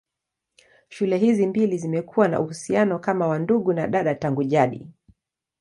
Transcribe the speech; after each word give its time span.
Shule 0.89 1.17
hizi 1.17 1.47
mbili 1.47 1.77
zimekuwa 1.77 2.27
na 2.27 2.39
uhusiano 2.39 2.99
kama 2.99 3.27
wa 3.27 3.39
ndugu 3.39 3.73
na 3.73 3.87
dada 3.87 4.15
tangu 4.15 4.43
jadi. 4.43 4.87